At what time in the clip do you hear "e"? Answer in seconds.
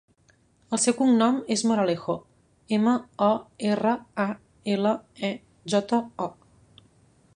5.31-5.33